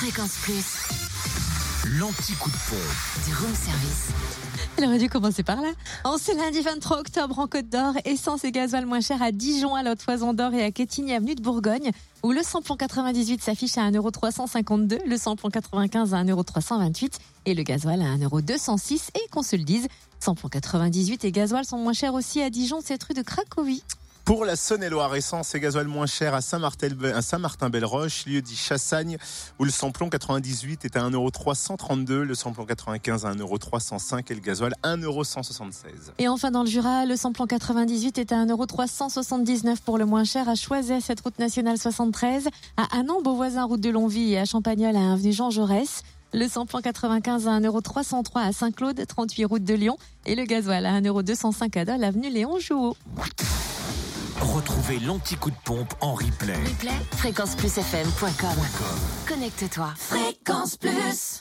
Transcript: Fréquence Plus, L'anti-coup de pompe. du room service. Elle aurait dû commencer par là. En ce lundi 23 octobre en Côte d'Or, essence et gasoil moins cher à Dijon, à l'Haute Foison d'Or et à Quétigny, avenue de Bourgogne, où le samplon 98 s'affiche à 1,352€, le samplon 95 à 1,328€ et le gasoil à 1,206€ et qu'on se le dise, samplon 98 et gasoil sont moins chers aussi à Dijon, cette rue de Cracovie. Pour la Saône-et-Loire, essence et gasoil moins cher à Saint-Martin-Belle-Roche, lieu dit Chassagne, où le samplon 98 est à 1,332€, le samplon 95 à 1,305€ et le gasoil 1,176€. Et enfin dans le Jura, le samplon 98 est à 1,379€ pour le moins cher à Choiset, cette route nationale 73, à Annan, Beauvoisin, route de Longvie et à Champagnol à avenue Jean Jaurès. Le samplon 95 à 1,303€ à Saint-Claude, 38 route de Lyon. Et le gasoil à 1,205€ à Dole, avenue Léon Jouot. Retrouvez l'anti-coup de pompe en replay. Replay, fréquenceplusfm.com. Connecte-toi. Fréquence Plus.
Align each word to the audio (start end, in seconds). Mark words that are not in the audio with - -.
Fréquence 0.00 0.38
Plus, 0.40 1.98
L'anti-coup 1.98 2.48
de 2.48 2.56
pompe. 2.70 3.26
du 3.26 3.34
room 3.34 3.54
service. 3.54 4.08
Elle 4.78 4.86
aurait 4.86 4.98
dû 4.98 5.10
commencer 5.10 5.42
par 5.42 5.60
là. 5.60 5.72
En 6.04 6.16
ce 6.16 6.34
lundi 6.34 6.62
23 6.62 7.00
octobre 7.00 7.38
en 7.38 7.46
Côte 7.46 7.68
d'Or, 7.68 7.92
essence 8.06 8.44
et 8.44 8.50
gasoil 8.50 8.86
moins 8.86 9.02
cher 9.02 9.20
à 9.20 9.30
Dijon, 9.30 9.74
à 9.74 9.82
l'Haute 9.82 10.00
Foison 10.00 10.32
d'Or 10.32 10.54
et 10.54 10.64
à 10.64 10.70
Quétigny, 10.70 11.12
avenue 11.12 11.34
de 11.34 11.42
Bourgogne, 11.42 11.90
où 12.22 12.32
le 12.32 12.42
samplon 12.42 12.76
98 12.76 13.42
s'affiche 13.42 13.76
à 13.76 13.90
1,352€, 13.90 15.04
le 15.06 15.16
samplon 15.18 15.50
95 15.50 16.14
à 16.14 16.24
1,328€ 16.24 17.18
et 17.44 17.52
le 17.52 17.62
gasoil 17.62 18.00
à 18.00 18.16
1,206€ 18.16 19.10
et 19.16 19.28
qu'on 19.30 19.42
se 19.42 19.56
le 19.56 19.64
dise, 19.64 19.86
samplon 20.18 20.48
98 20.48 21.26
et 21.26 21.30
gasoil 21.30 21.66
sont 21.66 21.76
moins 21.76 21.92
chers 21.92 22.14
aussi 22.14 22.40
à 22.40 22.48
Dijon, 22.48 22.80
cette 22.82 23.02
rue 23.02 23.12
de 23.12 23.20
Cracovie. 23.20 23.84
Pour 24.30 24.44
la 24.44 24.54
Saône-et-Loire, 24.54 25.16
essence 25.16 25.56
et 25.56 25.58
gasoil 25.58 25.88
moins 25.88 26.06
cher 26.06 26.34
à 26.34 26.40
Saint-Martin-Belle-Roche, 26.40 28.26
lieu 28.26 28.40
dit 28.40 28.54
Chassagne, 28.54 29.18
où 29.58 29.64
le 29.64 29.72
samplon 29.72 30.08
98 30.08 30.84
est 30.84 30.96
à 30.96 31.00
1,332€, 31.10 32.20
le 32.20 32.36
samplon 32.36 32.64
95 32.64 33.26
à 33.26 33.34
1,305€ 33.34 34.30
et 34.30 34.34
le 34.36 34.40
gasoil 34.40 34.72
1,176€. 34.84 36.12
Et 36.20 36.28
enfin 36.28 36.52
dans 36.52 36.62
le 36.62 36.68
Jura, 36.68 37.06
le 37.06 37.16
samplon 37.16 37.48
98 37.48 38.18
est 38.18 38.30
à 38.30 38.36
1,379€ 38.44 39.78
pour 39.84 39.98
le 39.98 40.06
moins 40.06 40.22
cher 40.22 40.48
à 40.48 40.54
Choiset, 40.54 41.00
cette 41.00 41.22
route 41.22 41.40
nationale 41.40 41.78
73, 41.78 42.50
à 42.76 42.96
Annan, 42.96 43.22
Beauvoisin, 43.22 43.64
route 43.64 43.80
de 43.80 43.90
Longvie 43.90 44.34
et 44.34 44.38
à 44.38 44.44
Champagnol 44.44 44.94
à 44.94 45.12
avenue 45.12 45.32
Jean 45.32 45.50
Jaurès. 45.50 46.04
Le 46.32 46.46
samplon 46.46 46.80
95 46.80 47.48
à 47.48 47.58
1,303€ 47.58 48.38
à 48.38 48.52
Saint-Claude, 48.52 49.04
38 49.04 49.44
route 49.46 49.64
de 49.64 49.74
Lyon. 49.74 49.98
Et 50.24 50.36
le 50.36 50.44
gasoil 50.44 50.86
à 50.86 51.00
1,205€ 51.00 51.76
à 51.76 51.84
Dole, 51.84 52.04
avenue 52.04 52.30
Léon 52.30 52.60
Jouot. 52.60 52.96
Retrouvez 54.80 55.00
l'anti-coup 55.04 55.50
de 55.50 55.56
pompe 55.62 55.92
en 56.00 56.14
replay. 56.14 56.54
Replay, 56.54 56.90
fréquenceplusfm.com. 57.16 58.56
Connecte-toi. 59.28 59.92
Fréquence 59.98 60.78
Plus. 60.78 61.38